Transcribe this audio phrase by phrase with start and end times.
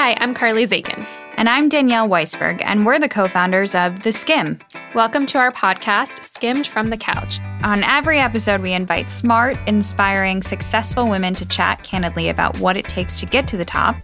[0.00, 1.04] Hi, I'm Carly Zakin.
[1.36, 4.60] And I'm Danielle Weisberg, and we're the co founders of theSkimm.
[4.94, 7.40] Welcome to our podcast, Skimm'd from the Couch.
[7.64, 12.84] On every episode, we invite smart, inspiring, successful women to chat candidly about what it
[12.84, 13.96] takes to get to the top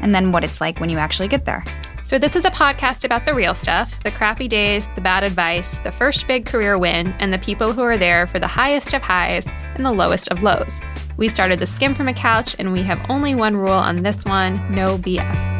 [0.00, 1.64] and then what it's like when you actually get there.
[2.02, 5.78] So, this is a podcast about the real stuff the crappy days, the bad advice,
[5.80, 9.02] the first big career win, and the people who are there for the highest of
[9.02, 10.80] highs and the lowest of lows.
[11.18, 14.74] We started theSkimm from a Couch, and we have only one rule on this one
[14.74, 15.56] no BS.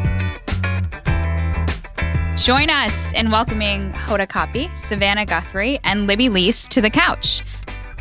[2.43, 7.43] Join us in welcoming Hoda Kotb, Savannah Guthrie, and Libby Leist to the couch.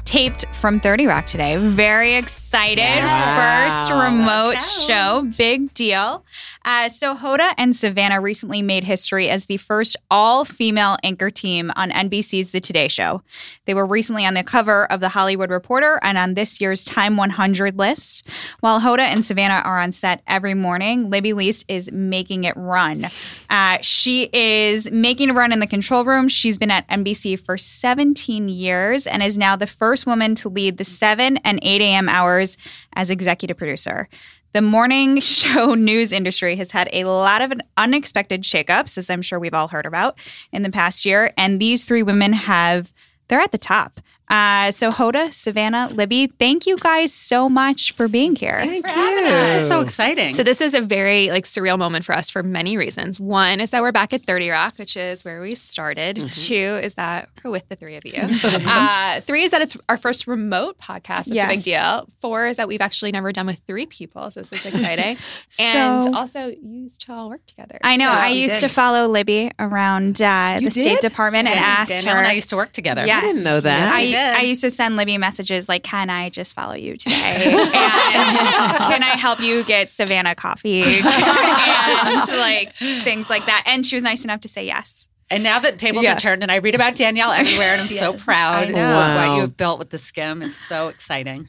[0.04, 1.56] Taped from 30 Rock today.
[1.56, 2.80] Very excited.
[2.80, 3.68] Yeah.
[3.68, 5.28] First remote show.
[5.36, 6.24] Big deal.
[6.64, 11.72] Uh, so, Hoda and Savannah recently made history as the first all female anchor team
[11.74, 13.22] on NBC's The Today Show.
[13.64, 17.16] They were recently on the cover of The Hollywood Reporter and on this year's Time
[17.16, 18.28] 100 list.
[18.60, 23.06] While Hoda and Savannah are on set every morning, Libby Leist is making it run.
[23.48, 26.28] Uh, she is making a run in the control room.
[26.28, 30.76] She's been at NBC for 17 years and is now the first woman to lead
[30.76, 32.08] the 7 and 8 a.m.
[32.08, 32.58] hours
[32.94, 34.08] as executive producer.
[34.52, 39.38] The morning show news industry has had a lot of unexpected shakeups, as I'm sure
[39.38, 40.18] we've all heard about
[40.52, 41.32] in the past year.
[41.36, 42.92] And these three women have,
[43.28, 44.00] they're at the top.
[44.30, 48.60] Uh, so Hoda, Savannah, Libby, thank you guys so much for being here.
[48.60, 49.52] Thanks Thank for having us.
[49.52, 50.36] This is so exciting.
[50.36, 53.18] So this is a very like surreal moment for us for many reasons.
[53.18, 56.16] One is that we're back at 30 Rock, which is where we started.
[56.16, 56.28] Mm-hmm.
[56.28, 58.22] Two is that we're with the three of you.
[58.70, 61.20] uh, three is that it's our first remote podcast.
[61.20, 61.50] It's yes.
[61.50, 62.08] a big deal.
[62.20, 64.30] Four is that we've actually never done with three people.
[64.30, 65.16] So this is exciting.
[65.58, 67.78] and so, also you used to all work together.
[67.82, 68.04] I know.
[68.04, 68.68] So I used did.
[68.68, 70.72] to follow Libby around uh, the did?
[70.72, 72.10] State Department and asked her.
[72.10, 73.04] And I used to work together.
[73.04, 73.24] Yes.
[73.24, 73.80] I didn't know that.
[73.80, 77.14] Yes, I, I used to send Libby messages like, "Can I just follow you today?
[77.16, 78.36] and
[78.78, 82.74] can I help you get Savannah coffee?" and like
[83.04, 83.64] things like that.
[83.66, 85.08] And she was nice enough to say yes.
[85.32, 86.16] And now that tables yeah.
[86.16, 88.00] are turned, and I read about Danielle everywhere, and I'm yes.
[88.00, 89.28] so proud of wow.
[89.30, 90.44] what you've built with theSkimm.
[90.44, 91.48] It's so exciting.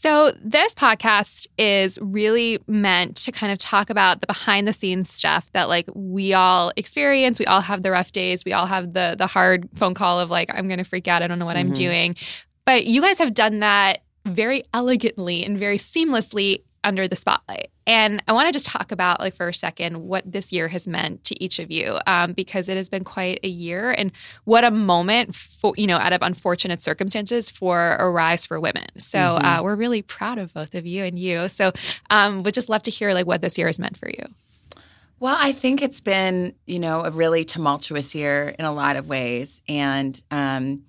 [0.00, 5.12] So, this podcast is really meant to kind of talk about the behind the scenes
[5.12, 7.40] stuff that like we all experience.
[7.40, 8.44] We all have the rough days.
[8.44, 11.22] We all have the the hard phone call of like I'm going to freak out.
[11.22, 11.70] I don't know what mm-hmm.
[11.70, 12.16] I'm doing.
[12.64, 17.70] But you guys have done that very elegantly and very seamlessly under the spotlight.
[17.86, 20.86] And I want to just talk about, like, for a second, what this year has
[20.86, 24.12] meant to each of you, um, because it has been quite a year, and
[24.44, 28.86] what a moment for you know, out of unfortunate circumstances, for a rise for women.
[28.98, 29.44] So mm-hmm.
[29.44, 31.48] uh, we're really proud of both of you and you.
[31.48, 31.72] So
[32.10, 34.24] um, would just love to hear like what this year has meant for you.
[35.20, 39.08] Well, I think it's been you know a really tumultuous year in a lot of
[39.08, 40.20] ways, and.
[40.30, 40.84] Um,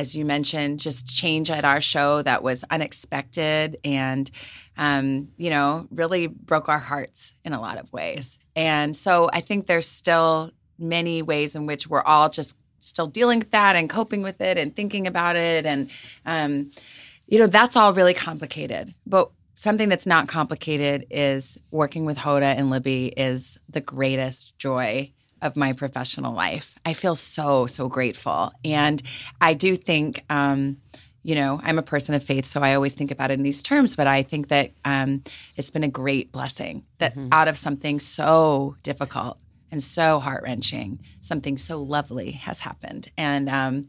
[0.00, 4.30] as you mentioned, just change at our show that was unexpected and,
[4.78, 8.38] um, you know, really broke our hearts in a lot of ways.
[8.56, 13.40] And so I think there's still many ways in which we're all just still dealing
[13.40, 15.66] with that and coping with it and thinking about it.
[15.66, 15.90] And,
[16.24, 16.70] um,
[17.26, 18.94] you know, that's all really complicated.
[19.06, 25.12] But something that's not complicated is working with Hoda and Libby is the greatest joy
[25.42, 26.78] of my professional life.
[26.84, 28.52] I feel so, so grateful.
[28.64, 29.02] And
[29.40, 30.76] I do think, um,
[31.22, 33.62] you know, I'm a person of faith, so I always think about it in these
[33.62, 35.22] terms, but I think that um,
[35.56, 37.28] it's been a great blessing that mm-hmm.
[37.32, 39.38] out of something so difficult
[39.70, 43.10] and so heart wrenching, something so lovely has happened.
[43.16, 43.88] And um,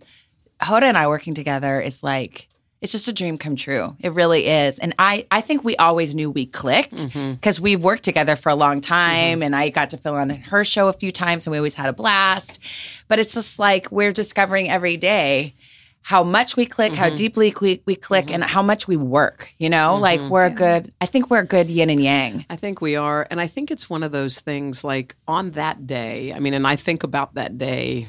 [0.62, 2.50] Hoda and I working together is like,
[2.82, 3.96] it's just a dream come true.
[4.00, 4.80] It really is.
[4.80, 7.64] And I, I think we always knew we clicked because mm-hmm.
[7.64, 9.44] we've worked together for a long time mm-hmm.
[9.44, 11.90] and I got to fill on her show a few times and we always had
[11.90, 12.60] a blast.
[13.08, 15.54] But it's just like we're discovering every day
[16.02, 17.02] how much we click, mm-hmm.
[17.02, 18.36] how deeply we, we click, mm-hmm.
[18.36, 19.54] and how much we work.
[19.60, 20.02] You know, mm-hmm.
[20.02, 22.48] like we're a good, I think we're a good yin and yang.
[22.50, 23.28] I think we are.
[23.30, 26.66] And I think it's one of those things like on that day, I mean, and
[26.66, 28.08] I think about that day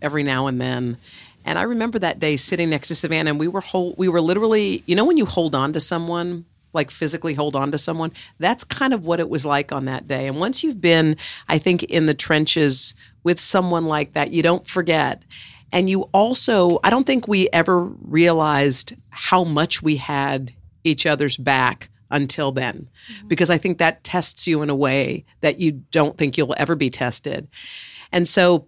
[0.00, 0.96] every now and then
[1.44, 4.20] and I remember that day sitting next to Savannah, and we were hold, we were
[4.20, 8.12] literally, you know, when you hold on to someone, like physically hold on to someone.
[8.38, 10.26] That's kind of what it was like on that day.
[10.26, 11.16] And once you've been,
[11.48, 12.94] I think, in the trenches
[13.24, 15.22] with someone like that, you don't forget.
[15.72, 20.52] And you also, I don't think we ever realized how much we had
[20.84, 23.28] each other's back until then, mm-hmm.
[23.28, 26.74] because I think that tests you in a way that you don't think you'll ever
[26.74, 27.46] be tested.
[28.10, 28.66] And so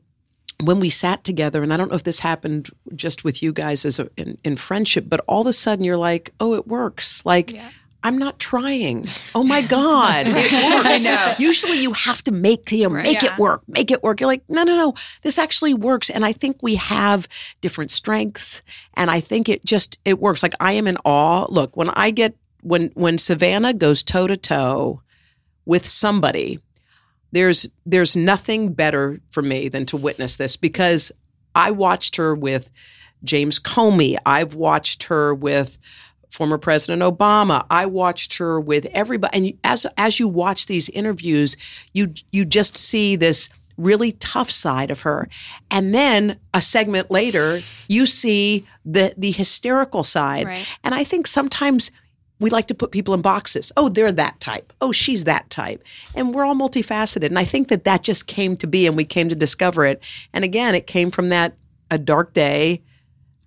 [0.62, 3.84] when we sat together, and I don't know if this happened just with you guys
[3.84, 7.24] as a, in, in friendship, but all of a sudden you're like, oh, it works.
[7.26, 7.70] Like, yeah.
[8.04, 9.06] I'm not trying.
[9.34, 10.84] Oh my God, it
[11.24, 11.40] works.
[11.40, 13.32] Usually you have to make you know, right, make yeah.
[13.32, 14.20] it work, make it work.
[14.20, 16.10] You're like, no, no, no, this actually works.
[16.10, 17.28] And I think we have
[17.60, 18.62] different strengths,
[18.94, 20.42] and I think it just it works.
[20.42, 21.46] Like I am in awe.
[21.48, 25.02] Look, when I get when when Savannah goes toe to toe
[25.64, 26.58] with somebody
[27.32, 31.10] there's there's nothing better for me than to witness this because
[31.54, 32.70] I watched her with
[33.24, 34.16] James Comey.
[34.24, 35.78] I've watched her with
[36.30, 37.66] former President Obama.
[37.70, 39.36] I watched her with everybody.
[39.36, 41.56] And as as you watch these interviews,
[41.92, 45.28] you you just see this really tough side of her.
[45.70, 50.46] And then a segment later, you see the the hysterical side.
[50.46, 50.78] Right.
[50.84, 51.90] And I think sometimes
[52.42, 53.72] we like to put people in boxes.
[53.76, 54.72] Oh, they're that type.
[54.80, 55.82] Oh, she's that type.
[56.14, 57.24] And we're all multifaceted.
[57.26, 60.02] And I think that that just came to be and we came to discover it.
[60.32, 61.56] And again, it came from that
[61.90, 62.82] a dark day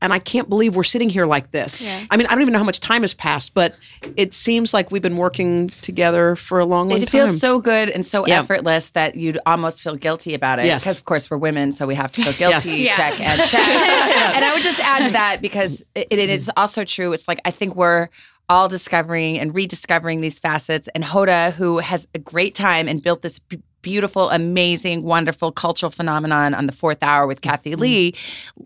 [0.01, 1.87] and I can't believe we're sitting here like this.
[1.87, 2.05] Yeah.
[2.11, 3.73] I mean, I don't even know how much time has passed, but
[4.17, 7.27] it seems like we've been working together for a long, long it time.
[7.27, 8.39] feels so good and so Yeah.
[8.41, 10.65] effortless that you'd almost feel guilty about it.
[10.65, 10.83] Yes.
[10.83, 12.69] Because of course we're women, so we have to feel guilty.
[12.69, 12.79] Yes.
[12.81, 12.95] Yeah.
[12.97, 14.35] Check and check.
[14.35, 17.13] and I would just add to that because it, it is also true.
[17.13, 18.09] It's like I think we're
[18.49, 20.87] all discovering and rediscovering these facets.
[20.95, 23.39] And Hoda, who has a great time and built this.
[23.39, 27.81] b- Beautiful, amazing, wonderful cultural phenomenon on the fourth hour with Kathie mm-hmm.
[27.81, 28.15] Lee.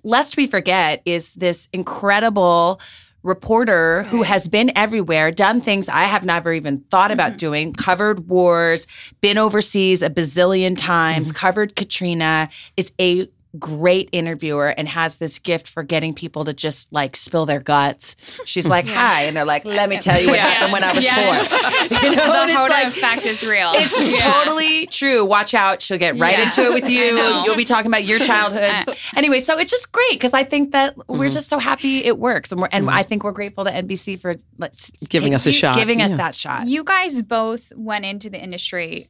[0.06, 2.80] Lest we forget, is this incredible
[3.22, 7.38] reporter who has been everywhere, done things I have never even thought about mm-hmm.
[7.38, 8.88] doing, covered wars,
[9.20, 11.36] been overseas a bazillion times, mm-hmm.
[11.36, 12.48] covered Katrina,
[12.78, 13.28] is a
[13.58, 18.16] great interviewer and has this gift for getting people to just like spill their guts.
[18.46, 21.04] She's like, "Hi," and they're like, "Let me tell you what happened when I was
[21.04, 21.48] Yes.
[21.48, 21.60] four.
[22.10, 23.72] You know, the and it's Hoda like, effect is real.
[23.74, 25.26] it's totally true.
[25.26, 25.82] Watch out.
[25.82, 26.46] She'll get right Yeah.
[26.46, 27.00] into it with you.
[27.44, 28.88] You'll be talking about your childhood.
[28.88, 31.34] Uh, anyway, so it's just great because I think that we're mm.
[31.34, 32.52] just so happy it works.
[32.52, 35.52] And, we're, and I think we're grateful to NBC for let's Giving take- us a
[35.52, 35.76] shot.
[35.76, 36.68] Giving us that shot.
[36.68, 39.08] You guys both went into the industry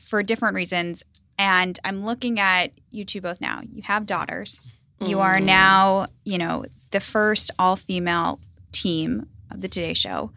[0.00, 1.04] for different reasons.
[1.38, 3.60] And I'm looking at you two both now.
[3.72, 4.68] You have daughters.
[5.00, 5.22] You mm.
[5.22, 8.40] are now, you know, the first all female
[8.72, 10.32] team of the Today Show.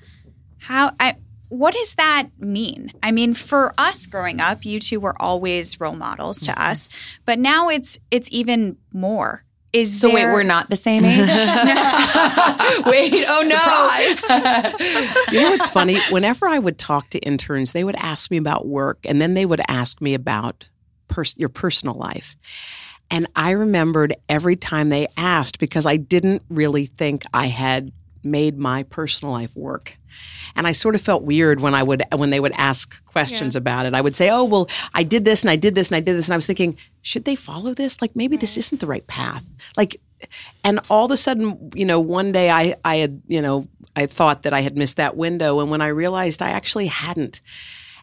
[0.58, 1.16] How, I,
[1.50, 2.92] what does that mean?
[3.02, 6.90] I mean, for us growing up, you two were always role models to us,
[7.26, 9.44] but now it's it's even more.
[9.72, 11.20] Is so wait, we're not the same age?
[12.86, 13.60] wait, oh no.
[15.32, 16.00] You know what's funny?
[16.10, 19.46] Whenever I would talk to interns, they would ask me about work and then they
[19.46, 20.70] would ask me about
[21.10, 22.36] pers- your personal life.
[23.12, 27.92] And I remembered every time they asked because I didn't really think I had
[28.24, 29.98] made my personal life work.
[30.56, 33.86] And I sort of felt weird when I would when they would ask questions about
[33.86, 33.94] it.
[33.94, 36.16] I would say, "Oh, well, I did this and I did this and I did
[36.16, 38.02] this." And I was thinking, "Should they follow this?
[38.02, 39.48] Like maybe this isn't the right path."
[39.78, 40.02] Like
[40.64, 44.06] and all of a sudden, you know, one day I I had, you know, I
[44.06, 47.42] thought that I had missed that window and when I realized I actually hadn't.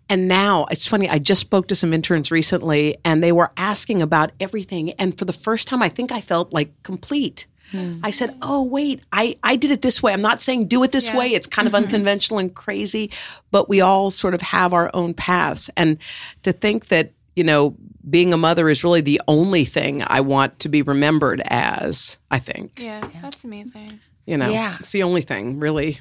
[0.09, 4.03] And now it's funny, I just spoke to some interns recently and they were asking
[4.03, 4.93] about everything.
[4.93, 7.47] And for the first time, I think I felt like complete.
[7.73, 7.95] Hmm.
[8.05, 10.13] I said, Oh, wait, I, I did it this way.
[10.13, 11.29] I'm not saying do it this way.
[11.29, 11.85] It's kind of mm-hmm.
[11.85, 13.11] unconventional and crazy,
[13.51, 15.69] but we all sort of have our own paths.
[15.77, 15.99] And
[16.45, 17.77] to think that, you know,
[18.09, 22.39] being a mother is really the only thing I want to be remembered as, I
[22.39, 22.81] think.
[22.81, 23.99] Yeah, that's amazing.
[24.27, 24.77] You know, Yeah.
[24.79, 25.99] it's the only thing, really.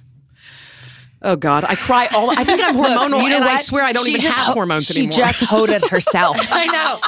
[1.25, 2.29] Oh God, I cry all.
[2.31, 3.59] I think I'm hormonal, You know and I what?
[3.61, 5.17] swear I don't She even just have ho- hormones she anymore.
[5.17, 6.37] just Hoda herself.
[6.51, 6.99] I know.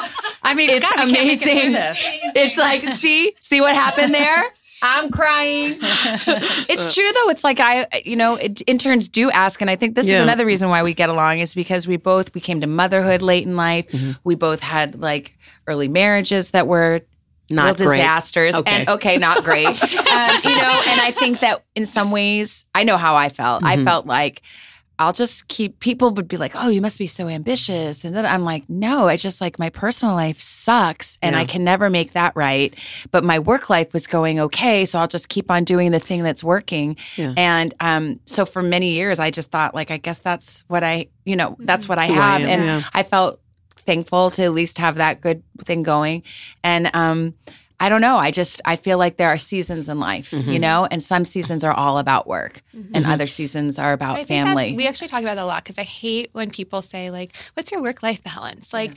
[0.42, 1.72] I mean, It's God, we can't make it amazing.
[1.72, 1.98] this.
[2.34, 4.42] It's like, see, see what happened there?
[4.82, 5.76] I'm crying.
[5.80, 7.30] it's true though.
[7.30, 10.16] It's like I, you know, it, interns do ask, and I think this Yeah.
[10.18, 13.20] is another reason why we get along is because we both we came to motherhood
[13.22, 13.88] late in life.
[13.90, 14.12] Mm-hmm.
[14.24, 17.00] We both had like early marriages that were
[17.50, 17.98] Not great.
[17.98, 18.80] disasters, Okay.
[18.80, 19.66] and okay, not great.
[19.66, 23.62] um, you know, and I think that in some ways, I know how I felt.
[23.62, 23.80] Mm-hmm.
[23.80, 24.42] I felt like.
[25.00, 28.26] I'll just keep people would be like, "Oh, you must be so ambitious." And then
[28.26, 32.14] I'm like, "No, I just like my personal life sucks and I can never make
[32.14, 32.74] that right,
[33.12, 36.24] but my work life was going okay, so I'll just keep on doing the thing
[36.24, 37.32] that's working." Yeah.
[37.36, 41.06] And um so for many years I just thought like I guess that's what I,
[41.24, 42.82] you know, that's what I Who I have am, and yeah.
[42.92, 43.38] I felt
[43.88, 46.22] thankful to at least have that good thing going.
[46.62, 47.34] And um
[47.80, 48.16] I don't know.
[48.16, 50.50] I just I feel like there are seasons in life, Mm-hmm.
[50.50, 52.60] you know, and some seasons are all about work,
[52.94, 54.74] and other seasons are about I think that family.
[54.76, 57.70] we actually talk about that a lot because I hate when people say like, "What's
[57.70, 58.94] your work life balance?" Like,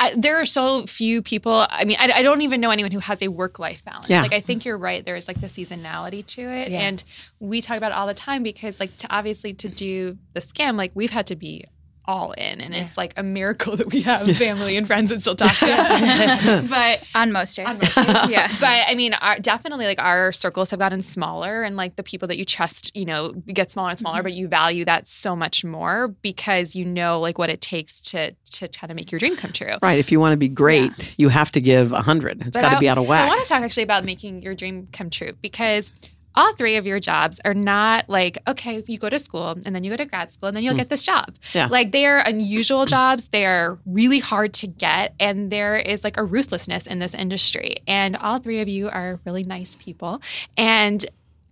[0.00, 1.66] I, there are so few people.
[1.68, 4.08] I mean, I, I don't even know anyone who has a work life balance.
[4.08, 4.22] Yeah.
[4.22, 5.04] Like, I think you're right.
[5.04, 6.88] There is like the seasonality to it, Yeah.
[6.88, 7.04] and
[7.38, 10.92] we talk about it all the time because like to obviously to do theSkimm, like
[10.94, 11.66] we've had to be
[12.08, 15.36] all in, and it's like a miracle that we have family and friends that still
[15.36, 16.68] talk to us.
[16.68, 17.96] but on most days.
[17.96, 18.48] yeah.
[18.60, 22.28] But I mean, our, definitely like our circles have gotten smaller and like the people
[22.28, 24.24] that you trust, you know, get smaller and smaller, mm-hmm.
[24.24, 28.34] but you value that so much more because you know like what it takes to
[28.52, 29.74] to try to make your dream come true.
[29.82, 29.98] right.
[29.98, 32.46] If you want to be great, you have to give a hundred.
[32.46, 33.20] it's got to be out of whack.
[33.20, 35.92] So I want to talk actually about making your dream come true because
[36.36, 39.82] all three of your jobs are not like, okay, you go to school and then
[39.82, 40.78] you go to grad school and then you'll mm.
[40.78, 41.34] get this job.
[41.54, 41.68] Yeah.
[41.68, 43.28] Like they are unusual jobs.
[43.28, 45.14] They are really hard to get.
[45.18, 47.76] And there is like a ruthlessness in this industry.
[47.86, 50.20] And all three of you are really nice people.
[50.56, 51.04] And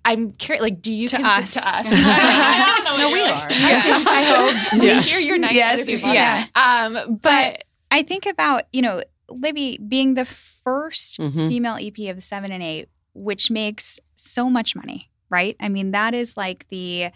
[0.04, 1.54] I'm curious, like, do you to us?
[1.54, 3.08] To us, I don't know.
[3.08, 3.48] no, we are.
[3.50, 4.04] Yeah.
[4.06, 5.06] I, hope yes.
[5.06, 5.86] we hear your nice yes.
[5.86, 6.12] people.
[6.12, 6.46] Yeah.
[6.54, 11.48] Um, but, but, I think about you know Libby being the 1st mm-hmm.
[11.48, 15.56] female EP of seven and eight, which makes so much money, right?
[15.60, 17.10] I mean, that is like the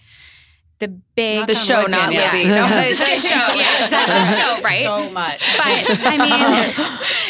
[0.78, 2.32] the big the show, not yeah.
[2.32, 2.48] Libby.
[2.48, 3.34] No, it's the show.
[3.34, 4.82] Yeah, it's the show, right?
[4.82, 5.56] So much.
[5.56, 5.66] But
[6.06, 6.18] I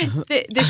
[0.08, 0.64] mean, the, the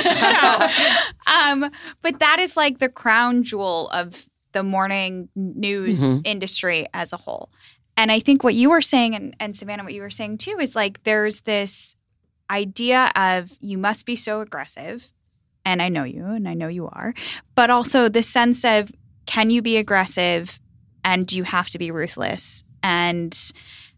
[0.00, 1.32] show.
[1.32, 1.70] Um,
[2.02, 6.22] but that is like the crown jewel of the morning news mm-hmm.
[6.24, 7.50] industry as a whole.
[7.96, 10.56] And I think what you were saying, and, and Savannah, what you were saying too,
[10.60, 11.96] is like there's this
[12.50, 15.12] idea of you must be so aggressive.
[15.64, 17.14] And I know you, and I know you are,
[17.54, 18.90] but also the sense of
[19.26, 20.60] can you be aggressive
[21.04, 22.64] and do you have to be ruthless?
[22.82, 23.34] And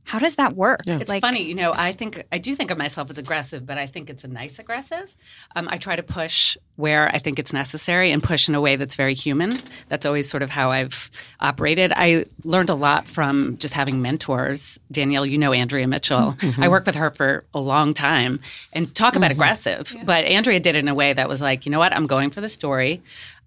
[0.06, 0.82] how does that work?
[0.86, 0.98] Yeah.
[1.00, 1.72] It's like, funny, you know.
[1.74, 4.60] I think I do think of myself as aggressive, but I think it's a nice
[4.60, 5.14] aggressive.
[5.56, 8.76] Um, I try to push where I think it's necessary and push in a way
[8.76, 9.58] that's very human.
[9.88, 11.10] That's always sort of how I've
[11.40, 11.92] operated.
[11.96, 14.78] I learned a lot from just having mentors.
[14.92, 16.36] Danielle, you know Andrea Mitchell.
[16.38, 16.62] Mm-hmm.
[16.62, 18.38] I worked with her for a long time,
[18.72, 19.40] and talk about mm-hmm.
[19.40, 19.92] aggressive.
[19.92, 20.04] Yeah.
[20.04, 21.92] But Andrea did it in a way that was like, you know what?
[21.92, 23.02] I'm going for the story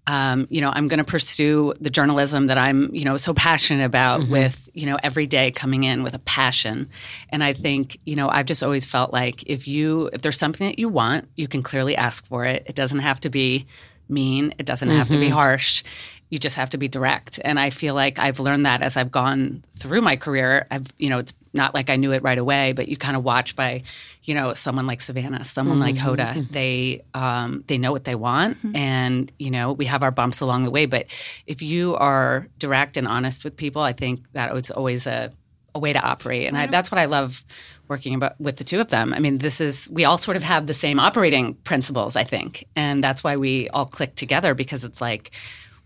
[0.06, 3.84] um, you know, I'm going to pursue the journalism that I'm, you know, so passionate
[3.84, 4.32] about mm-hmm.
[4.32, 6.88] with, you know, every day coming in with a passion.
[7.28, 10.66] And I think, you know, I've just always felt like if you, if there's something
[10.66, 12.64] that you want, you can clearly ask for it.
[12.66, 13.66] It doesn't have to be
[14.08, 14.98] mean, it doesn't mm-hmm.
[14.98, 15.34] have to be mm-hmm.
[15.34, 15.84] harsh.
[16.30, 17.40] You just have to be direct.
[17.44, 20.66] And I feel like I've learned that as I've gone through my career.
[20.70, 23.24] I've, you know, it's not like I knew it right away, but you kind of
[23.24, 23.82] watch by,
[24.22, 25.82] you know, someone like Savannah, someone mm-hmm.
[25.82, 26.34] like Hoda.
[26.34, 26.52] Mm-hmm.
[26.52, 28.76] They um, they know what they want, mm-hmm.
[28.76, 30.86] and you know, we have our bumps along the way.
[30.86, 31.06] But
[31.46, 35.32] if you are direct and honest with people, I think that it's always a
[35.74, 37.44] a way to operate, and I, that's what I love
[37.88, 39.12] working about with the two of them.
[39.12, 42.66] I mean, this is we all sort of have the same operating principles, I think,
[42.76, 45.32] and that's why we all click together because it's like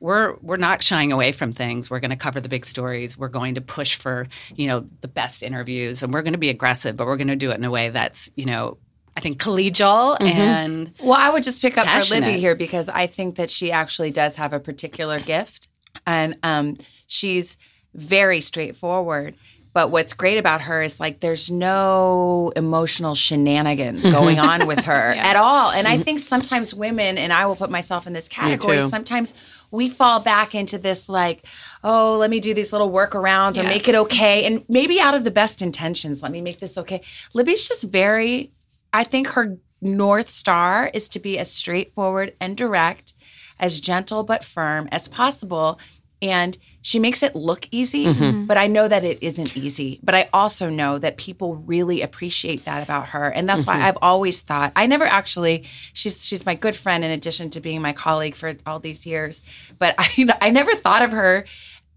[0.05, 1.89] we're we're not shying away from things.
[1.89, 3.17] We're going to cover the big stories.
[3.17, 6.51] We're going to push for you know the best interviews, and we're going to be
[6.51, 8.77] aggressive, but we're going to do it in a way that's you know
[9.17, 10.25] I think collegial mm-hmm.
[10.25, 12.19] and well, I would just pick up passionate.
[12.19, 15.69] for Libby here because I think that she actually does have a particular gift,
[16.07, 17.57] and um, she's
[17.95, 19.37] very straightforward.
[19.75, 25.15] But what's great about her is like there's no emotional shenanigans going on with her
[25.15, 25.27] yeah.
[25.27, 25.73] at all.
[25.73, 26.03] And I mm-hmm.
[26.03, 29.35] think sometimes women, and I will put myself in this category, sometimes
[29.73, 31.45] we fall back into this like,
[31.83, 33.63] oh, let me do these little workarounds yeah.
[33.63, 34.45] or make it okay.
[34.45, 37.01] And maybe out of the best intentions, let me make this okay.
[37.35, 38.53] Libby's just very,
[38.93, 43.15] I think her North Star is to be as straightforward and direct,
[43.59, 45.81] as gentle but firm as possible
[46.25, 48.47] and she makes it look easy mm-hmm.
[48.47, 52.65] but i know that it isn't easy but i also know that people really appreciate
[52.65, 53.79] that about her and that's mm-hmm.
[53.79, 57.61] why i've always thought i never actually she's she's my good friend in addition to
[57.61, 59.43] being my colleague for all these years
[59.79, 61.45] but i i never thought of her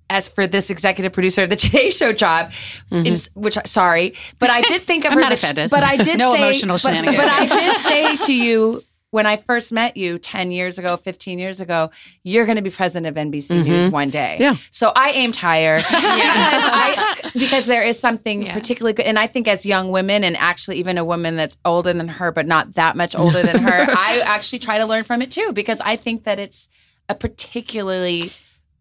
[0.10, 2.52] as for this executive producer of the Today Show job,
[2.92, 3.40] mm-hmm.
[3.40, 5.22] which sorry, but I did think of I'm her.
[5.22, 5.70] Not offended.
[5.70, 7.18] But I did no say, emotional shenanigans.
[7.18, 10.98] But, but I did say to you when I first met you 10 years ago,
[10.98, 11.92] 15 years ago,
[12.24, 13.70] you're going to be president of NBC mm-hmm.
[13.70, 14.38] News one day.
[14.40, 14.58] Yeah.
[14.70, 18.54] So I aimed higher because, I, because there is something yeah.
[18.54, 19.06] particularly good.
[19.06, 22.32] And I think as young women, and actually even a woman that's older than her,
[22.32, 25.54] but not that much older than her, I actually try to learn from it too,
[25.54, 26.70] because I think that it's
[27.08, 28.24] a particularly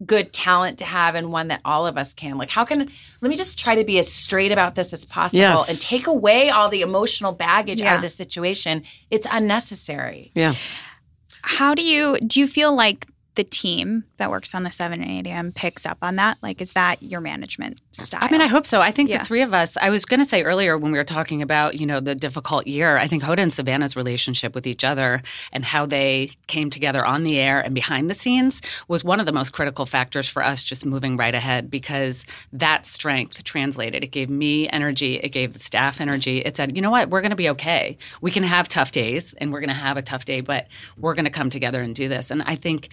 [0.05, 2.37] good talent to have and one that all of us can.
[2.37, 5.39] Like, how can, let me just try to be as straight about this as possible
[5.39, 5.69] yes.
[5.69, 7.91] and take away all the emotional baggage yeah.
[7.91, 8.83] out of the situation.
[9.09, 10.31] It's unnecessary.
[10.35, 10.53] Yeah.
[11.41, 15.25] How do you, do you feel like the team that works on the 7 and
[15.25, 15.51] 8 a.m.
[15.51, 16.37] picks up on that?
[16.41, 18.19] Like, is that your management style?
[18.23, 18.81] I mean, I hope so.
[18.81, 19.19] I think yeah.
[19.19, 21.79] the three of us, I was going to say earlier when we were talking about,
[21.79, 25.65] you know, the difficult year, I think Hoda and Savannah's relationship with each other and
[25.65, 29.31] how they came together on the air and behind the scenes was one of the
[29.31, 34.03] most critical factors for us just moving right ahead because that strength translated.
[34.03, 36.39] It gave me energy, it gave the staff energy.
[36.39, 37.97] It said, you know what, we're going to be okay.
[38.21, 41.13] We can have tough days and we're going to have a tough day, but we're
[41.13, 42.31] going to come together and do this.
[42.31, 42.89] And I think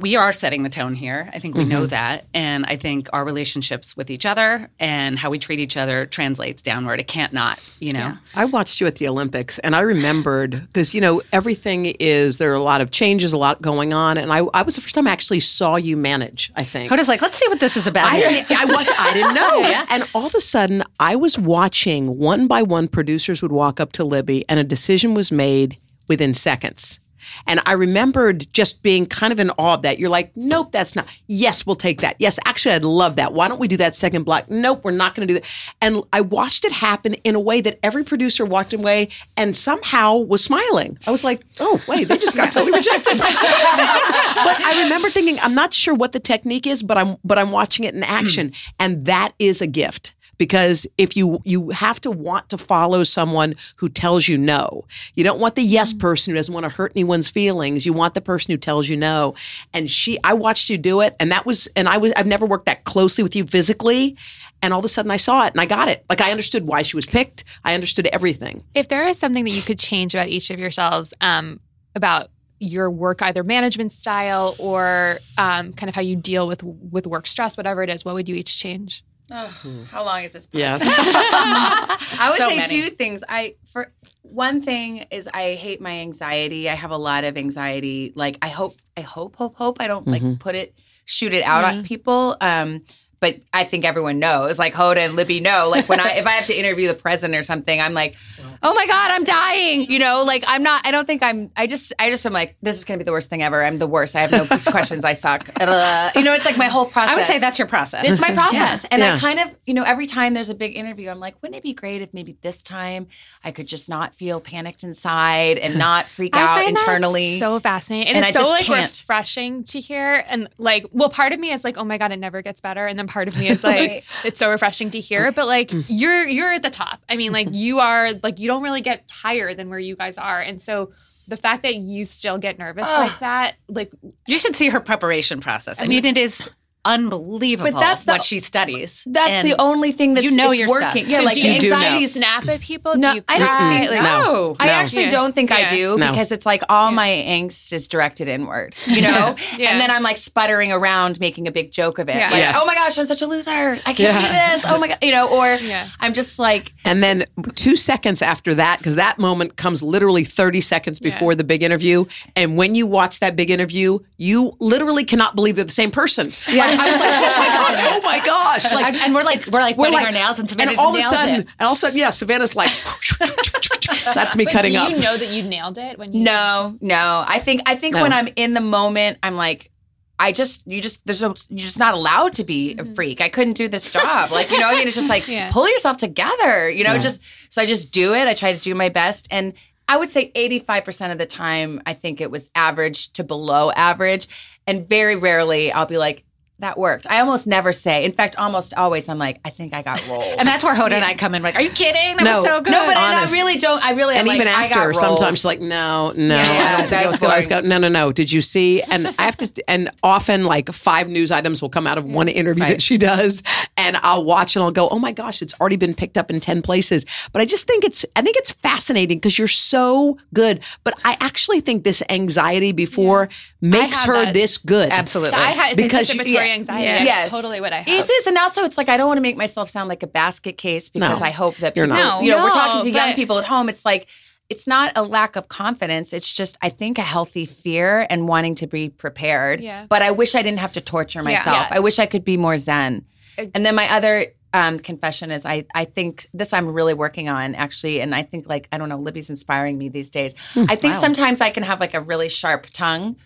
[0.00, 1.30] we are setting the tone here.
[1.32, 1.70] I think we mm-hmm.
[1.70, 2.26] know that.
[2.34, 6.62] And I think our relationships with each other and how we treat each other translates
[6.62, 6.98] downward.
[6.98, 8.00] It can't not, you know.
[8.00, 8.16] Yeah.
[8.34, 12.50] I watched you at the Olympics and I remembered because, you know, everything is, there
[12.50, 14.18] are a lot of changes, a lot going on.
[14.18, 16.90] And I, I was the first time I actually saw you manage, I think.
[16.90, 18.08] Hoda's like, let's see what this is about.
[18.10, 19.58] I, I, was, I didn't know.
[19.58, 19.86] yeah.
[19.90, 23.92] And all of a sudden, I was watching one by one producers would walk up
[23.92, 25.76] to Libby and a decision was made
[26.08, 26.98] within seconds
[27.46, 29.98] And I remembered just being kind of in awe of that.
[29.98, 31.06] You're like, nope, that's not.
[31.26, 32.16] Yes, we'll take that.
[32.18, 33.32] Yes, actually, I'd love that.
[33.32, 34.50] Why don't we do that second block?
[34.50, 35.74] Nope, we're not going to do that.
[35.80, 40.16] And I watched it happen in a way that every producer walked away and somehow
[40.16, 40.98] was smiling.
[41.06, 43.18] I was like, oh, wait, they just got totally rejected.
[43.18, 47.50] but I remember thinking, I'm not sure what the technique is, but I'm but I'm
[47.50, 48.72] watching it in action, mm.
[48.78, 53.54] and that is a gift because if you you have to want to follow someone
[53.76, 54.84] who tells you no.
[55.14, 57.86] You don't want the yes person who doesn't want to hurt anyone's feelings.
[57.86, 59.34] You want the person who tells you no.
[59.72, 62.46] And she i watched you do it and that was and i was i've never
[62.46, 64.16] worked that closely with you physically.
[64.62, 66.04] And all of a sudden i saw it and i got it.
[66.08, 67.44] Like i understood why she was picked.
[67.64, 68.64] I understood everything.
[68.74, 71.60] If there is something that you could change about each of yourselves, um,
[71.94, 77.06] about your work, either management style or um, kind of how you deal with with
[77.06, 79.04] work stress, whatever it is, what would you each change?
[79.30, 80.48] How long is this?
[80.52, 82.68] yes I would So say many.
[82.82, 83.24] two things.
[83.28, 86.68] I for one thing is I hate my anxiety.
[86.68, 88.12] I have a lot of anxiety.
[88.14, 89.76] Like I hope, I hope, hope, hope.
[89.80, 92.36] I don't like put it, shoot it out on people.
[92.40, 92.80] Um,
[93.24, 94.58] but I think everyone knows.
[94.58, 95.68] Like Hoda and Libby know.
[95.70, 98.16] Like when I if I have to interview the president or something, I'm like,
[98.62, 99.90] oh my god, I'm dying.
[99.90, 100.86] You know, like I'm not.
[100.86, 101.50] I don't think I'm.
[101.56, 103.64] I just, I just am like, this is gonna be the worst thing ever.
[103.64, 104.14] I'm the worst.
[104.14, 105.06] I have no questions.
[105.06, 105.48] I suck.
[105.58, 107.12] Uh, you know, it's like my whole process.
[107.14, 108.06] I would say that's your process.
[108.06, 108.84] It's my process.
[108.90, 109.14] And Yeah.
[109.14, 111.62] I kind of, you know, every time there's a big interview, I'm like, wouldn't it
[111.62, 113.06] be great if maybe this time
[113.42, 117.38] I could just not feel panicked inside and not freak out find that internally?
[117.38, 118.90] so fascinating, and, And it's I so just like can't.
[118.90, 120.24] refreshing to hear.
[120.28, 122.86] And like, well, part of me is like, oh my god, it never gets better,
[122.86, 125.32] and then part of me is like, it's so refreshing to hear.
[125.32, 125.86] But like, mm.
[125.88, 127.00] you're you're at the top.
[127.08, 127.54] I mean, like, mm-hmm.
[127.54, 130.92] you are like, you don't really get higher than where you guys are, and so.
[131.26, 133.90] The fact that you still get nervous like that, like
[134.28, 135.80] you should see her preparation process.
[135.80, 136.50] I mean, it is
[136.84, 139.02] unbelievable But that's the- what she studies.
[139.06, 141.04] That's And the only thing that's you know it's your working.
[141.04, 141.08] stuff.
[141.08, 142.02] Yeah, so like do you, do do anxiety.
[142.02, 142.96] you snap at people?
[142.96, 144.24] No, do you I don't think Like, No.
[144.24, 144.56] No.
[144.60, 145.10] I actually Yeah.
[145.10, 146.10] don't think I do No.
[146.10, 149.34] because it's like all my angst is directed inward, you know?
[149.58, 149.70] Yeah.
[149.70, 152.16] And then I'm like sputtering around making a big joke of it.
[152.16, 152.30] Yeah.
[152.30, 152.56] Like, Yes.
[152.58, 153.50] oh my gosh, I'm such a loser.
[153.86, 154.20] I can't Yeah.
[154.20, 154.64] do this.
[154.72, 154.98] Oh my God.
[155.02, 155.88] You know, or Yeah.
[156.00, 157.24] I'm just like, And then
[157.54, 162.04] two seconds after that, because that moment comes literally 30 seconds before the big interview.
[162.36, 166.32] And when you watch that big interview, you literally cannot believe they're the same person.
[166.50, 166.73] Yeah.
[166.80, 168.72] I was like, oh my God, oh my gosh.
[168.72, 170.98] Like, And- and we're like- we're like biting our nails and Savannah and all of
[170.98, 171.48] a sudden, it.
[171.58, 172.70] and all of a sudden, yeah, Savannah's like,
[174.14, 174.90] that's me But cutting do up.
[174.90, 177.24] you know that you nailed it when you No, no.
[177.26, 178.02] I think I think No.
[178.02, 179.70] when I'm in the moment, I'm like,
[180.18, 182.92] I just you just there's no you're just not allowed to be Mm-hmm.
[182.92, 183.20] a freak.
[183.20, 184.30] I couldn't do this job.
[184.30, 185.50] Like you know, what I mean, it's just like Yeah.
[185.50, 186.70] pull yourself together.
[186.70, 187.20] You know, just
[187.52, 188.28] so I just do it.
[188.28, 189.54] I try to do my best, and
[189.88, 193.70] I would say 85 percent of the time, I think it was average to below
[193.72, 194.28] average,
[194.66, 196.23] and very rarely I'll be like.
[196.60, 197.06] That worked.
[197.10, 198.04] I almost never say.
[198.04, 200.22] In fact, almost always, I'm like, I think I got rolled.
[200.38, 201.42] And that's where Hoda and I come in.
[201.42, 202.16] Like, are you kidding?
[202.16, 202.36] That No.
[202.36, 202.70] was so good.
[202.70, 203.84] no, but I, I really don't.
[203.84, 206.42] I really, and I'm even like, I after, got sometimes she's like, no, no, Yeah,
[206.42, 207.30] I don't think that's I was good.
[207.30, 208.12] I was go, no, no, no.
[208.12, 208.82] Did you see?
[208.82, 212.28] And I have to, and often like five news items will come out of one
[212.28, 213.42] interview that she does,
[213.76, 216.38] and I'll watch and I'll go, oh my gosh, it's already been picked up in
[216.38, 217.04] ten places.
[217.32, 220.62] But I just think it's, I think it's fascinating because you're so good.
[220.84, 223.28] But I actually think this anxiety before
[223.60, 224.34] makes her that.
[224.34, 224.90] this good.
[224.90, 225.36] Absolutely.
[225.40, 227.06] I had Because because she- anticipatory anxiety.
[227.06, 227.22] Yeah.
[227.22, 227.30] Yes.
[227.30, 227.88] totally what I have.
[227.88, 230.06] It is, and also it's like I don't want to make myself sound like a
[230.06, 232.24] basket case because No, I hope that you're people, not.
[232.24, 233.68] You know, we're talking to young people at home.
[233.68, 234.08] It's like
[234.50, 236.12] it's not a lack of confidence.
[236.12, 239.60] It's just I think a healthy fear and wanting to be prepared.
[239.60, 239.86] Yeah.
[239.88, 241.56] But I wish I didn't have to torture myself.
[241.56, 241.72] Yes.
[241.72, 243.04] I wish I could be more zen.
[243.36, 247.56] And then my other um, confession is I I think this I'm really working on
[247.56, 250.34] actually, and I think like I don't know Libby's inspiring me these days.
[250.56, 253.16] I think sometimes I can have like a really sharp tongue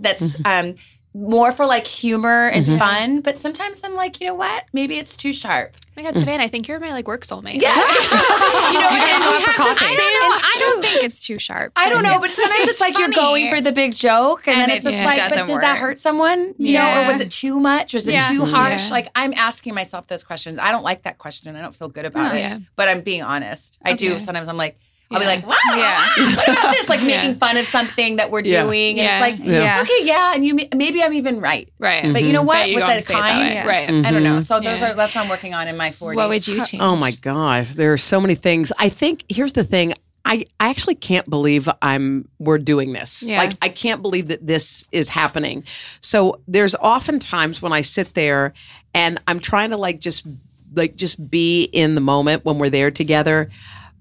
[0.00, 0.76] that's um,
[1.14, 5.16] more for like humor and fun, but sometimes I'm like you know what maybe it's
[5.16, 5.74] too sharp.
[5.76, 7.60] Oh my God, Savannah, I think you're my like work soulmate.
[7.60, 7.74] Yeah.
[7.74, 9.84] you know, and go we out for have coffee?
[9.84, 10.34] I don't know.
[10.36, 10.82] it's I don't true.
[10.82, 11.72] think it's too sharp.
[11.74, 14.70] I don't know, but sometimes it's, like you're going for the big joke, and, And
[14.70, 16.54] then it's it just like, but doesn't did that hurt someone?
[16.56, 17.04] You know, Yeah.
[17.04, 17.94] or was it too much?
[17.94, 18.28] Was it Yeah.
[18.28, 18.54] too mm-hmm.
[18.54, 18.86] harsh?
[18.86, 18.92] Yeah.
[18.92, 20.60] Like I'm asking myself those questions.
[20.60, 21.56] I don't like that question.
[21.56, 22.40] I don't feel good about Oh, it.
[22.40, 22.58] yeah.
[22.76, 23.78] But I'm being honest.
[23.82, 24.20] I do.
[24.20, 24.78] Sometimes I'm like,
[25.10, 26.06] I'll be like, wow, Yeah.
[26.16, 26.88] what about this?
[26.88, 27.06] Like Yeah.
[27.06, 28.64] making fun of something that we're Yeah.
[28.64, 29.12] doing, and Yeah.
[29.26, 29.80] it's like, Yeah.
[29.82, 32.02] okay, yeah, and you maybe I'm even right, Right.
[32.02, 32.32] but you mm-hmm.
[32.34, 32.68] know what?
[32.68, 33.38] You was that say it that kind?
[33.48, 33.54] way.
[33.54, 33.66] Yeah.
[33.66, 33.88] Right.
[33.88, 34.06] Mm-hmm.
[34.06, 34.40] I don't know.
[34.42, 34.90] So those Yeah.
[34.92, 36.16] are that's what I'm working on in my 40s.
[36.16, 36.82] What would you change?
[36.82, 38.70] Oh my gosh, there are so many things.
[38.78, 39.94] I think here's the thing.
[40.26, 43.22] I, I actually can't believe I'm we're doing this.
[43.22, 43.38] Yeah.
[43.38, 45.64] Like I can't believe that this is happening.
[46.02, 48.52] So there's often times when I sit there
[48.92, 50.26] and I'm trying to like just
[50.74, 53.48] like just be in the moment when we're there together.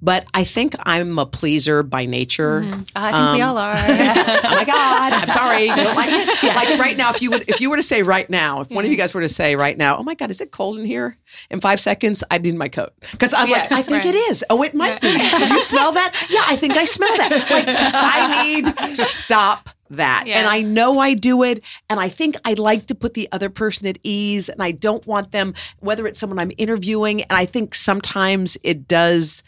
[0.02, 2.62] But I think I'm a pleaser by nature.
[2.62, 2.82] Mm-hmm.
[2.96, 3.74] I think we all are.
[3.76, 5.64] oh my god, I'm sorry.
[5.64, 6.44] You don't like it?
[6.56, 8.86] Like right now, if you would, if you were to say right now, if one
[8.86, 10.86] of you guys were to say right now, oh my god, is it cold in
[10.86, 11.18] here?
[11.50, 14.14] In five seconds, I need my coat because I'm like, I think Right.
[14.14, 14.44] it is.
[14.50, 15.12] Oh, it might be.
[15.12, 16.28] Did you smell that?
[16.30, 17.32] Yeah, I think I smell that.
[17.50, 18.44] Like I
[18.86, 20.26] need to stop that.
[20.28, 20.40] Yeah.
[20.40, 21.64] And I know I do it.
[21.90, 24.50] And I think I like to put the other person at ease.
[24.50, 28.88] And I don't want them, whether it's someone I'm interviewing, and I think sometimes it
[28.88, 29.44] does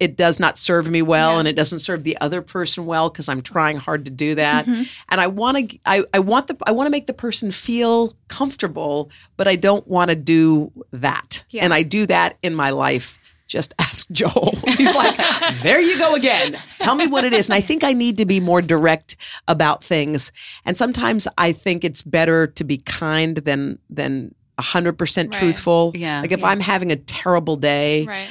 [0.00, 3.28] it does not serve me well and it doesn't serve the other person well because
[3.28, 4.66] I'm trying hard to do that.
[4.66, 4.82] Mm-hmm.
[5.10, 8.14] And I want to I, I want the I want to make the person feel
[8.28, 11.44] comfortable, but I don't want to do that.
[11.60, 13.18] And I do that in my life.
[13.46, 14.52] Just ask Joel.
[14.76, 15.16] He's like,
[15.62, 16.56] there you go again.
[16.78, 17.48] Tell me what it is.
[17.48, 20.32] And I think I need to be more direct about things.
[20.64, 25.92] And sometimes I think it's better to be kind than than 100% truthful.
[25.94, 26.20] Yeah.
[26.20, 28.28] Like if I'm having a terrible day, Right.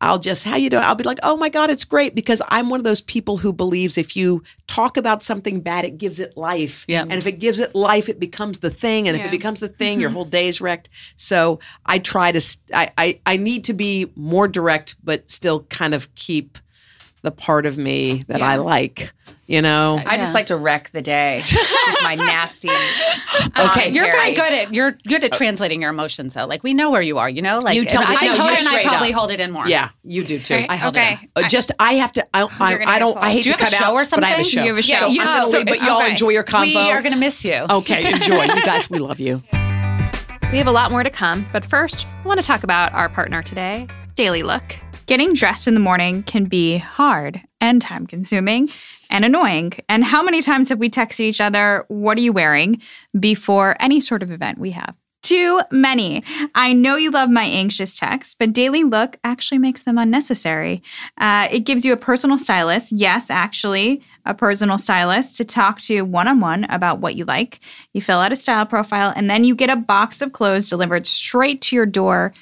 [0.00, 0.84] I'll just, how you doing?
[0.84, 3.52] I'll be like, oh my God, it's great because I'm one of those people who
[3.52, 6.84] believes if you talk about something bad, it gives it life.
[6.88, 7.02] Yeah.
[7.02, 9.08] And if it gives it life, it becomes the thing.
[9.08, 10.16] And if it becomes the thing, your mm-hmm.
[10.16, 10.88] whole day's wrecked.
[11.16, 15.94] So I try to, I, I, I need to be more direct, but still kind
[15.94, 16.58] of keep
[17.22, 19.12] the part of me that I like,
[19.46, 20.00] you know?
[20.06, 21.42] I just like to wreck the day
[21.86, 22.68] with my nasty.
[23.58, 24.10] Okay, You're commentary.
[24.10, 26.46] very good at you're good at translating your emotions though.
[26.46, 27.58] Like we know where you are, you know.
[27.58, 29.14] Like You tell and me- I no, hold it and I probably up.
[29.14, 29.66] hold it in more.
[29.68, 30.54] Yeah, you do too.
[30.54, 30.66] Right.
[30.70, 31.12] I hold Okay.
[31.14, 31.18] it.
[31.36, 31.44] In.
[31.44, 32.26] Uh, just I have to.
[32.34, 33.16] I, I, You're gonna I don't.
[33.18, 34.44] I hate Do you to have a cut show out, or but I have a
[34.44, 34.58] something?
[34.58, 34.62] show.
[34.62, 34.96] You have a show.
[34.96, 36.10] So you- I'm gonna oh, leave, but y'all okay.
[36.10, 36.66] enjoy your convo.
[36.74, 37.66] We are going to miss you.
[37.70, 38.44] Okay, enjoy.
[38.44, 39.42] You guys, we love you.
[40.50, 43.10] We have a lot more to come, but first, I want to talk about our
[43.10, 44.76] partner today, DailyLook.
[45.08, 48.68] Getting dressed in the morning can be hard and time consuming
[49.10, 49.72] and annoying.
[49.88, 52.82] And how many times have we texted each other, What are you wearing?
[53.18, 54.94] before any sort of event we have?
[55.22, 56.22] Too many.
[56.54, 60.82] I know you love my anxious texts, but DailyLook actually makes them unnecessary.
[61.16, 66.02] Uh, it gives you a personal stylist, yes, actually, a personal stylist to talk to
[66.02, 67.60] one on one about what you like.
[67.94, 71.06] You fill out a style profile, and then you get a box of clothes delivered
[71.06, 72.34] straight to your door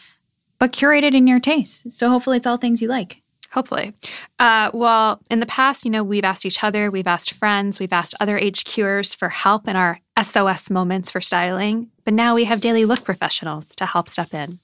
[0.58, 1.92] but curated in your taste.
[1.92, 3.22] So hopefully it's all things you like.
[3.52, 3.94] Hopefully.
[4.38, 7.92] Uh, well, in the past, you know, we've asked each other, we've asked friends, we've
[7.92, 11.88] asked other HQers for help in our SOS moments for styling.
[12.04, 14.58] But now we have DailyLook professionals to help step in.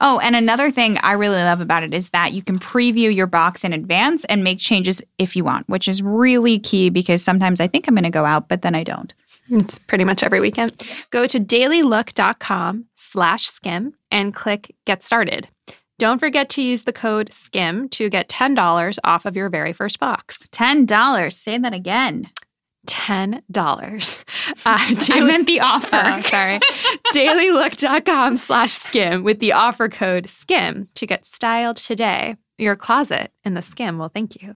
[0.00, 3.26] Oh, and another thing I really love about it is that you can preview your
[3.26, 7.60] box in advance and make changes if you want, which is really key because sometimes
[7.60, 9.12] I think I'm going to go out, but then I don't.
[9.50, 10.82] It's pretty much every weekend.
[11.10, 15.48] Go to dailylook.com slash skim and click get started.
[15.98, 19.98] Don't forget to use the code SKIM to get $10 off of your very first
[19.98, 20.46] box.
[20.52, 21.32] $10.
[21.32, 22.28] Say that again.
[22.86, 24.24] $10.
[24.64, 24.78] Uh,
[25.10, 25.88] I meant the offer.
[25.92, 26.58] Oh, sorry.
[27.14, 32.36] dailylook.com slash skim with the offer code SKIM to get styled today.
[32.56, 34.54] Your closet in theSkimm will thank you.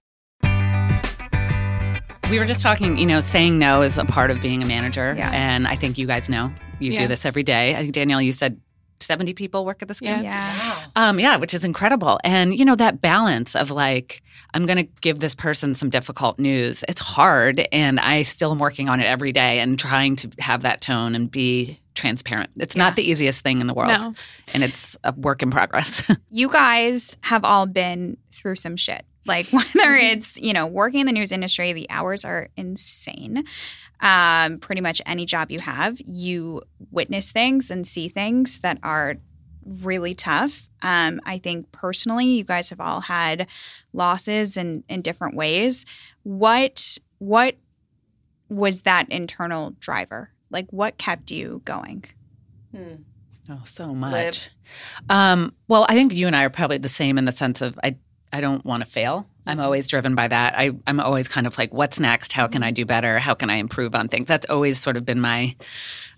[2.29, 5.13] We were just talking, you know, saying no is a part of being a manager.
[5.15, 5.29] Yeah.
[5.31, 6.99] And I think you guys know you Yeah.
[7.01, 7.75] do this every day.
[7.75, 8.59] I think, Danielle, you said
[9.03, 10.23] 70 people work at theSkimm.
[10.23, 10.79] Yeah.
[10.95, 12.19] Um, yeah, which is incredible.
[12.23, 14.21] And, you know, that balance of like,
[14.53, 16.83] I'm going to give this person some difficult news.
[16.87, 17.67] It's hard.
[17.71, 21.15] And I still am working on it every day and trying to have that tone
[21.15, 22.51] and be transparent.
[22.57, 23.99] It's not the easiest thing in the world.
[23.99, 24.15] No.
[24.53, 26.09] And it's a work in progress.
[26.29, 29.05] You guys have all been through some shit.
[29.25, 33.43] Like whether it's, you know, working in the news industry, the hours are insane.
[34.03, 36.61] Um, pretty much any job you have, you
[36.91, 39.15] witness things and see things that are
[39.65, 40.69] really tough.
[40.81, 43.47] Um, I think personally, you guys have all had
[43.93, 45.85] losses in, in different ways.
[46.23, 47.55] What what
[48.49, 50.31] was that internal driver?
[50.49, 52.03] Like what kept you going?
[53.49, 54.49] Oh, so much.
[55.09, 57.79] Um, well, I think you and I are probably the same in the sense of
[57.83, 57.97] I
[58.31, 59.27] I don't want to fail.
[59.45, 60.57] I'm always driven by that.
[60.57, 62.33] I, I'm always kind of like, what's next?
[62.33, 63.19] How can I do better?
[63.19, 64.27] How can I improve on things?
[64.27, 65.55] That's always sort of been my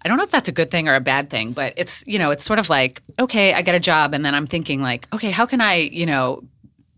[0.06, 2.20] I don't know if that's a good thing or a bad thing, but it's, you
[2.20, 5.08] know, it's sort of like, okay, I get a job and then I'm thinking like,
[5.12, 6.44] okay, how can I, you know,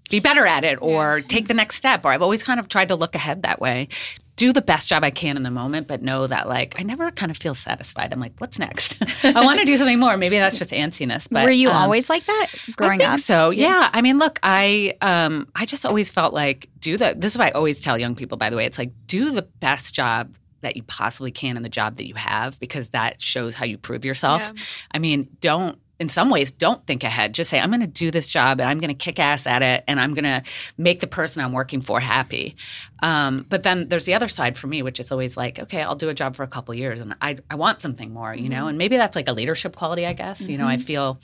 [0.09, 2.03] be better at it or take the next step?
[2.03, 3.87] Or I've always kind of tried to look ahead that way.
[4.37, 7.11] Do the best job I can in the moment, but know that like I never
[7.11, 8.13] kind of feel satisfied.
[8.13, 9.03] I'm like, what's next?
[9.25, 10.15] I want to do something more.
[10.15, 11.27] Maybe that's just antsiness.
[11.29, 13.19] But Were you um, always like that growing I think up?
[13.19, 13.89] So yeah.
[13.91, 17.13] I mean, look, I um, I just always felt like do the.
[17.17, 18.37] This is what I always tell young people.
[18.37, 21.69] By the way, it's like do the best job that you possibly can in the
[21.69, 24.51] job that you have because that shows how you prove yourself.
[24.91, 25.79] I mean, don't.
[25.99, 27.33] In some ways, don't think ahead.
[27.33, 29.63] Just say, I'm going to do this job and I'm going to kick ass at
[29.63, 30.43] it and I'm going to
[30.77, 32.55] make the person I'm working for happy.
[33.01, 35.95] Um, but then there's the other side for me, which is always like, okay, I'll
[35.95, 38.67] do a job for a couple years and I, I want something more, you know?
[38.67, 40.47] And maybe that's like a leadership quality, I guess.
[40.47, 41.19] You know, I feel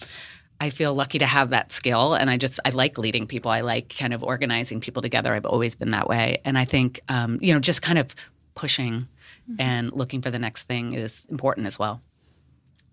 [0.59, 3.51] I feel lucky to have that skill, and I just I like leading people.
[3.51, 5.33] I like kind of organizing people together.
[5.33, 8.15] I've always been that way, and I think um, you know just kind of
[8.55, 9.09] pushing
[9.59, 12.01] and looking for the next thing is important as well.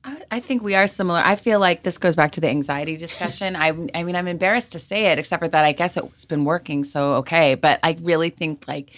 [0.04, 1.20] I, I think we are similar.
[1.22, 3.56] I feel like this goes back to the anxiety discussion.
[3.56, 6.44] I, I mean, I'm embarrassed to say it, except for that I guess it's been
[6.44, 7.54] working, so okay.
[7.54, 8.92] But I really think like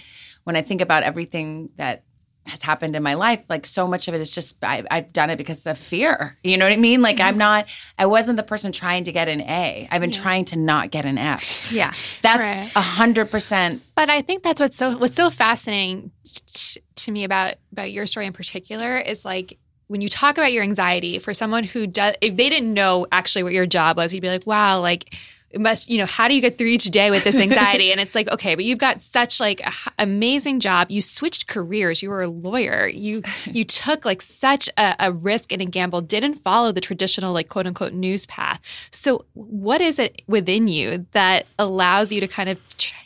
[0.44, 2.04] when I think about everything that
[2.46, 5.30] has happened in my life, like so much of it is just I, I've done
[5.30, 6.36] it because of fear.
[6.42, 7.00] You know what I mean?
[7.00, 7.38] Like I'm mm-hmm.
[7.38, 7.66] not.
[7.98, 9.88] I wasn't the person trying to get an A.
[9.90, 11.70] I've been trying to not get an F.
[11.72, 11.92] Yeah.
[12.20, 13.82] That's a hundred percent.
[13.94, 18.06] But I think that's what's so what's so fascinating t- to me about about your
[18.06, 19.58] story in particular is like
[19.92, 23.42] when you talk about your anxiety for someone who does if they didn't know actually
[23.42, 25.14] what your job was, you'd be like, wow, like
[25.50, 27.92] it must you know how do you get through each day with this anxiety?
[27.92, 30.90] And it's like okay but you've got such like a h- amazing job.
[30.90, 32.02] You switched careers.
[32.02, 32.88] You were a lawyer.
[32.88, 37.34] You you took like such a, a risk and a gamble didn't follow the traditional
[37.34, 38.62] like quote unquote news path.
[38.90, 42.58] So what is it within you that allows you to kind of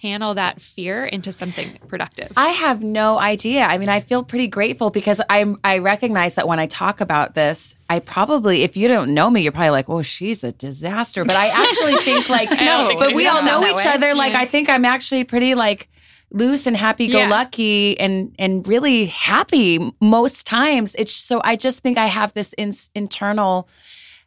[0.06, 3.62] channel that fear into something productive I have no idea.
[3.64, 7.34] I mean, I feel pretty grateful because I'm I recognize that when I talk about
[7.34, 11.24] this, I probably if you don't know me, you're probably like, "Oh, she's a disaster."
[11.24, 13.92] But I actually think like no, think but we all know each way.
[13.92, 14.14] other.
[14.14, 15.88] Like I think I'm actually pretty like
[16.30, 20.94] loose and happy go lucky and and really happy most times.
[20.96, 23.68] It's so I just think I have this in, internal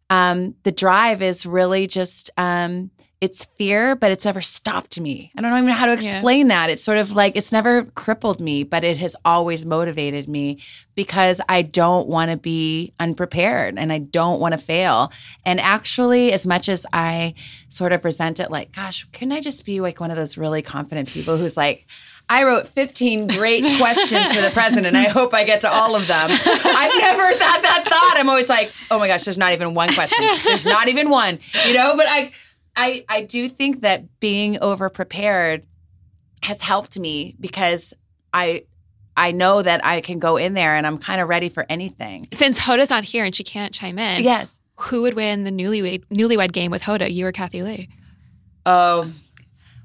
[0.10, 2.90] um the drive is really just um
[3.22, 5.32] it's fear, but it's never stopped me.
[5.38, 6.70] I don't even know how to explain that.
[6.70, 10.62] It's sort of like it's never crippled me, but it has always motivated me
[10.96, 15.12] because I don't want to be unprepared and I don't want to fail.
[15.46, 17.34] And actually, as much as I
[17.68, 20.62] sort of resent it, like, gosh, couldn't I just be like one of those really
[20.62, 21.88] confident people who's like,
[22.30, 24.96] I wrote 15 great questions for the president.
[24.96, 26.30] I hope I get to all of them.
[26.30, 28.18] I've never had that thought.
[28.18, 30.26] I'm always like, oh my gosh, there's not even one question.
[30.44, 32.32] There's not even one, you know, but I,
[32.80, 35.64] I, I do think that being over prepared
[36.44, 37.94] has helped me because
[38.34, 38.64] I,
[39.18, 42.28] I know that I can go in there and I'm kind of ready for anything.
[42.32, 44.60] since hoda's not here and she can't chime in Yes.
[44.78, 47.90] who would win the newlywed newlywed game with hoda you or Kathie Lee
[48.66, 49.10] Oh,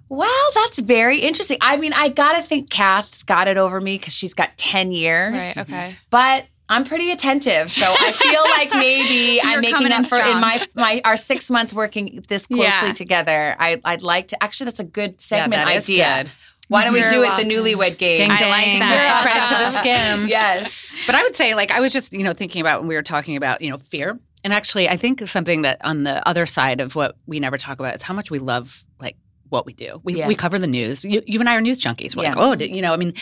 [0.09, 1.57] well, that's very interesting.
[1.61, 5.33] I mean, I gotta think Kath's got it over me because she's got 10 years.
[5.33, 10.19] right okay but I'm pretty attentive, so I feel like maybe I'm making up for
[10.19, 12.93] in my my our six months working this closely Yeah.
[12.95, 13.55] together.
[13.59, 16.23] I, I'd like to actually that's a good segment is idea.
[16.25, 16.31] good.
[16.69, 18.17] Why don't we You're do it the newlywed game?
[18.17, 18.39] Ding like
[18.79, 19.21] that.
[19.23, 20.29] Credit to theSkimm.
[20.29, 20.83] yes.
[21.05, 23.03] But I would say, like, I was just, you know, thinking about when we were
[23.03, 24.19] talking about, you know, fear.
[24.45, 27.79] And actually, I think something that on the other side of what we never talk
[27.81, 29.17] about is how much we love, like,
[29.51, 30.01] what we do.
[30.05, 30.27] We, Yeah.
[30.27, 31.05] we cover the news.
[31.05, 32.17] You, you and I are news junkies.
[32.17, 32.43] We're like, Yeah.
[32.43, 33.13] oh, did- you know, I mean,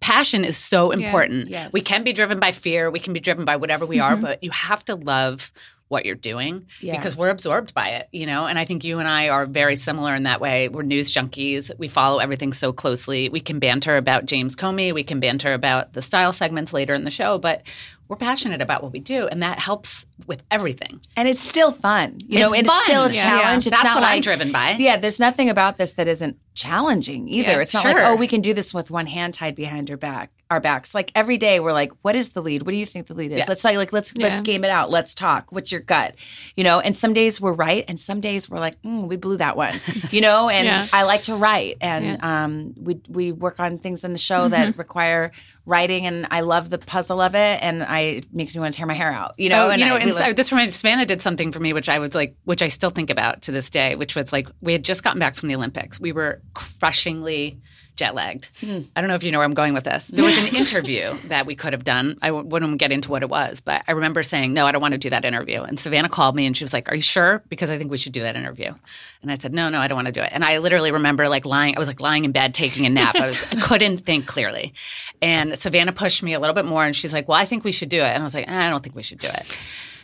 [0.00, 1.48] passion is so important.
[1.48, 1.72] Yes.
[1.72, 2.90] We can be driven by fear.
[2.90, 4.22] We can be driven by whatever we are, mm-hmm.
[4.22, 5.52] but you have to love
[5.88, 6.96] what you're doing Yeah.
[6.96, 8.46] because we're absorbed by it, you know?
[8.46, 10.68] And I think you and I are very similar in that way.
[10.68, 11.70] We're news junkies.
[11.78, 13.28] We follow everything so closely.
[13.28, 14.94] We can banter about James Comey.
[14.94, 17.64] We can banter about the style segments later in the show, but
[18.10, 21.00] we're passionate about what we do, and that helps with everything.
[21.16, 22.18] And it's still fun.
[22.26, 23.22] You It's know, it's still a Yeah.
[23.22, 23.68] challenge.
[23.68, 24.72] It's That's what I'm driven by.
[24.72, 27.52] Yeah, there's nothing about this that isn't challenging either.
[27.52, 27.94] Yeah, it's not sure.
[27.94, 30.94] like, oh, we can do this with one hand tied behind our back, our backs.
[30.94, 32.62] Like every day we're like, what is the lead?
[32.62, 33.38] What do you think the lead is?
[33.38, 33.44] Yeah.
[33.48, 34.90] Let's say like let's let's game it out.
[34.90, 35.52] Let's talk.
[35.52, 36.16] What's your gut?
[36.56, 39.36] You know, and some days we're right and some days we're like, mm, we blew
[39.38, 39.72] that one.
[40.10, 40.86] You know, and Yeah.
[40.92, 44.76] I like to write and um we we work on things in the show that
[44.76, 45.30] require
[45.66, 48.78] writing and I love the puzzle of it and I it makes me want to
[48.78, 49.34] tear my hair out.
[49.38, 51.60] You know, Oh, you know, I- and so like- this reminds Savannah did something for
[51.60, 54.32] me, which I was like, which I still think about to this day, which was
[54.32, 56.00] like we had just gotten back from the Olympics.
[56.00, 57.60] We were crushingly
[58.00, 58.48] jet lagged.
[58.96, 60.08] I don't know if you know where I'm going with this.
[60.08, 62.16] There was an interview that we could have done.
[62.22, 64.80] I w- wouldn't get into what it was, but I remember saying, no, I don't
[64.80, 65.60] want to do that interview.
[65.60, 67.42] And Savannah called me and she was like, are you sure?
[67.50, 68.72] Because I think we should do that interview.
[69.20, 70.30] And I said, no, no, I don't want to do it.
[70.32, 71.76] And I literally remember like lying.
[71.76, 73.16] I was like lying in bed taking a nap.
[73.16, 74.72] I was I couldn't think clearly.
[75.20, 77.72] And Savannah pushed me a little bit more and she's like, well, I think we
[77.72, 78.08] should do it.
[78.08, 79.58] And I was like, "Eh, I don't think we should do it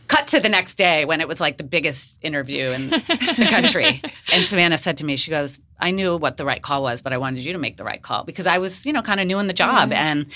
[0.08, 4.02] cut to the next day when it was like the biggest interview in the country.
[4.32, 7.12] and Savannah said to me, she goes, I knew what the right call was, but
[7.12, 9.26] I wanted you to make the right call because I was, you know, kind of
[9.26, 9.90] new in the job.
[9.90, 9.92] Mm-hmm.
[9.92, 10.26] And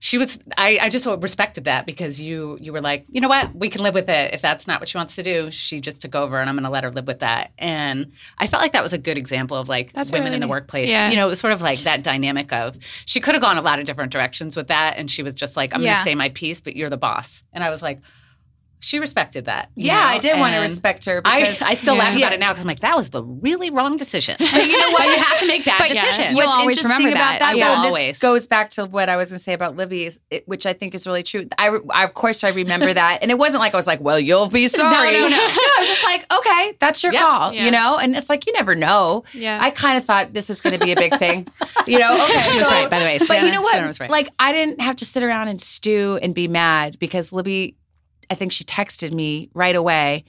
[0.00, 3.28] she was, I, I just so respected that because you, you were like, you know
[3.28, 4.34] what, we can live with it.
[4.34, 6.64] If that's not what she wants to do, she just took over and I'm going
[6.64, 7.52] to let her live with that.
[7.58, 10.40] And I felt like that was a good example of like That's women really in
[10.40, 10.90] the workplace.
[10.90, 11.10] Yeah.
[11.10, 13.62] You know, it was sort of like that dynamic of she could have gone a
[13.62, 14.94] lot of different directions with that.
[14.96, 17.44] And she was just like, I'm going to say my piece, but you're the boss.
[17.52, 18.00] And I was like,
[18.80, 19.70] she respected that.
[19.74, 21.20] Yeah, know, I did want to respect her.
[21.24, 23.70] I, Because, I still laugh about it now because I'm like, that was the really
[23.70, 24.36] wrong decision.
[24.52, 25.06] But you know what?
[25.08, 26.30] you have to make bad But yeah, decisions.
[26.30, 27.54] You'll What's always interesting remember about that.
[27.54, 29.76] that, I will though, this goes back to what I was going to say about
[29.76, 31.48] Libby, is, it, which I think is really true.
[31.58, 34.18] I, I, of course, I remember that, and it wasn't like I was like, "Well,
[34.20, 35.28] you'll be sorry." no, no.
[35.28, 35.36] No.
[35.36, 37.22] no, I was just like, "Okay, that's your Yeah.
[37.22, 37.64] call," Yeah.
[37.64, 37.98] you know.
[38.00, 39.24] And it's like you never know.
[39.32, 39.58] Yeah.
[39.60, 41.46] I kind of thought this is going to be a big thing,
[41.86, 42.12] you know.
[42.14, 43.18] Okay, She was right, by the way.
[43.26, 43.98] But you know what?
[44.00, 44.10] Right.
[44.10, 47.76] Like, I didn't have to sit around and stew and be mad because Libby,
[48.30, 50.24] I think she texted me right away.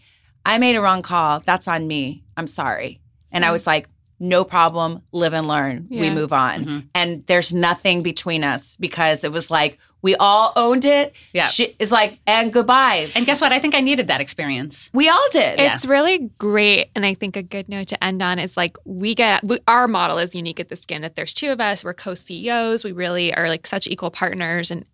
[0.46, 1.42] I made a wrong call.
[1.42, 2.24] That's on me.
[2.38, 3.02] I'm sorry.
[3.32, 3.88] And I was like,
[4.20, 5.02] no problem.
[5.12, 5.88] Live and learn.
[5.90, 6.66] We move on.
[6.66, 6.88] Mhm.
[6.96, 11.14] And there's nothing between us because it was like we all owned it.
[11.34, 11.48] Yeah.
[11.48, 13.10] She is like, and goodbye.
[13.16, 13.52] and guess what?
[13.52, 14.90] I think I needed that experience.
[14.94, 15.60] We all did.
[15.60, 16.90] It's really great.
[16.96, 19.88] And I think a good note to end on is like we get, we, our
[19.88, 21.84] model is unique at theSkimm that there's two of us.
[21.84, 22.84] We're co CEOs.
[22.84, 24.72] We really are like such equal partners.
[24.72, 24.86] And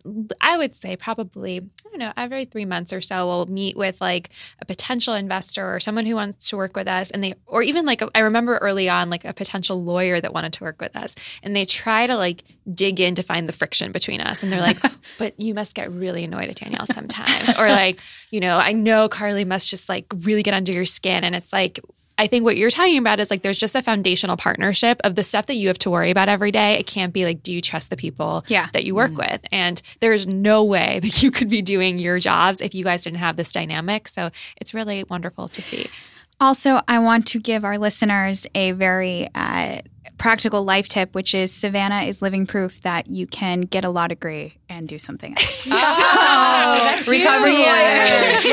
[0.41, 4.01] I would say probably, I don't know, every three months or so, we'll meet with
[4.01, 7.11] like a potential investor or someone who wants to work with us.
[7.11, 10.53] And they, or even like, I remember early on, like a potential lawyer that wanted
[10.53, 11.15] to work with us.
[11.43, 14.43] And they try to like dig in to find the friction between us.
[14.43, 14.79] And they're like,
[15.17, 17.57] but you must get really annoyed at Danielle sometimes.
[17.59, 17.99] or like,
[18.31, 21.23] you know, I know Carly must just like really get under your skin.
[21.23, 21.79] And it's like,
[22.17, 25.23] I think what you're talking about is like there's just a foundational partnership of the
[25.23, 26.75] stuff that you have to worry about every day.
[26.79, 28.67] It can't be like, do you trust the people Yeah.
[28.71, 29.41] that you work with?
[29.51, 33.19] And there's no way that you could be doing your jobs if you guys didn't
[33.19, 34.07] have this dynamic.
[34.07, 34.29] So
[34.61, 35.89] it's really wonderful to see.
[36.39, 39.79] Also, I want to give our listeners a very uh,
[40.17, 44.07] practical life tip, which is Savannah is living proof that you can get a law
[44.07, 45.71] degree and do something else.
[46.27, 47.63] Oh, that's recovery lawyer.
[47.63, 48.43] Yes,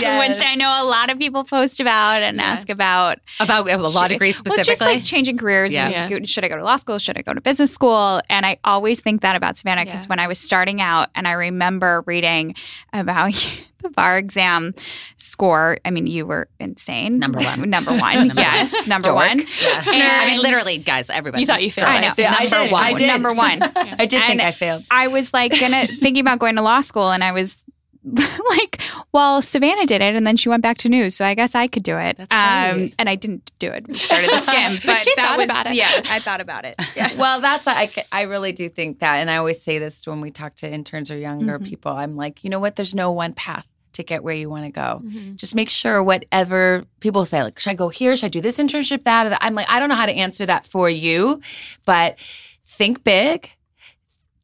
[0.00, 0.38] yes.
[0.40, 3.18] which I know a lot of people post about and ask about.
[3.40, 4.64] About a law degree Well, specifically.
[4.64, 5.72] just like changing careers.
[5.72, 5.88] Yeah.
[5.88, 6.98] and go- Should I go to law school?
[6.98, 8.20] Should I go to business school?
[8.30, 10.08] And I always think that about Savannah because Yeah.
[10.10, 12.54] when I was starting out and I remember reading
[12.92, 13.32] about
[13.78, 14.74] the bar exam
[15.16, 17.18] score, I mean, you were insane.
[17.18, 17.68] Number one.
[17.68, 18.32] number one.
[18.36, 19.16] yes, number Dork.
[19.26, 19.38] one.
[19.60, 20.20] yeah.
[20.22, 21.42] I mean, literally, guys, everybody.
[21.42, 21.88] You thought you failed.
[21.88, 22.10] I know.
[22.18, 22.72] Yeah, I Number did.
[22.72, 22.84] one.
[22.84, 23.06] I did.
[23.06, 23.62] Number one.
[23.98, 24.84] I did think I failed.
[24.90, 27.62] I was like gonna thinking about going to law school, and I was
[28.04, 28.80] like,
[29.12, 31.68] "Well, Savannah did it, and then she went back to news, so I guess I
[31.68, 32.94] could do it." Um, great.
[32.98, 33.86] and I didn't do it.
[33.86, 35.74] We started theSkimm, but, she that thought was, about it.
[35.74, 36.74] Yeah, I thought about it.
[36.96, 37.18] Yes.
[37.18, 40.30] Well, that's I, I really do think that, and I always say this when we
[40.32, 41.64] talk to interns or younger Mm-hmm.
[41.68, 41.92] people.
[41.92, 42.74] I'm like, you know what?
[42.76, 45.02] There's no one path to get where you want to go.
[45.04, 45.34] Mm-hmm.
[45.36, 48.16] Just make sure whatever people say, like, should I go here?
[48.16, 49.04] Should I do this internship?
[49.04, 49.26] That?
[49.26, 49.38] Or that?
[49.42, 51.40] I'm like, I don't know how to answer that for you,
[51.84, 52.18] but
[52.64, 53.50] think big,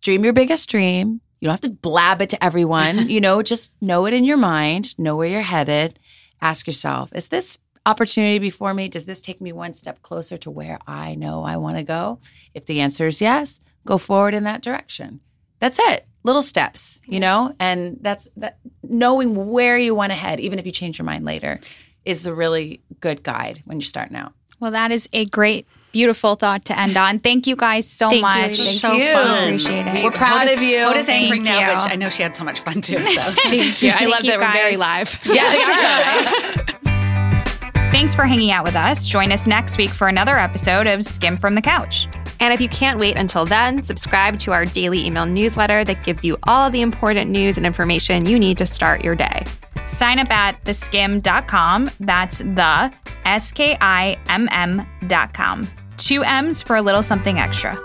[0.00, 1.20] dream your biggest dream.
[1.40, 3.08] You don't have to blab it to everyone.
[3.08, 5.98] you know, just know it in your mind, know where you're headed.
[6.40, 8.88] Ask yourself, is this opportunity before me?
[8.88, 12.20] Does this take me one step closer to where I know I want to go?
[12.54, 15.20] If the answer is yes, go forward in that direction.
[15.58, 16.07] That's it.
[16.28, 20.66] Little steps, you know, and that's that knowing where you want to head, even if
[20.66, 21.58] you change your mind later,
[22.04, 24.34] is a really good guide when you're starting out.
[24.60, 27.18] well, that is a great, beautiful thought to end on.
[27.18, 28.22] Thank you guys so Thank you.
[28.22, 28.50] much.
[28.50, 29.10] This was so you.
[29.14, 29.44] fun.
[29.44, 30.04] Appreciate it.
[30.04, 30.80] We're proud of you.
[30.80, 31.92] Hoda's Thank anchoring now, you.
[31.92, 32.98] I know she had so much fun too.
[32.98, 33.22] So.
[33.32, 33.88] Thank you.
[33.88, 35.18] I Thank love you, that we're very live.
[35.24, 36.88] yeah,
[37.90, 39.06] Thanks for hanging out with us.
[39.06, 42.06] Join us next week for another episode of Skimm'd from the Couch.
[42.40, 46.24] And if you can't wait until then, subscribe to our daily email newsletter that gives
[46.24, 49.44] you all the important news and information you need to start your day.
[49.86, 51.90] Sign up at theSkimm.com.
[52.00, 52.92] That's the
[53.24, 55.68] S K I M M.com.
[55.96, 57.76] Two M's for a little something extra.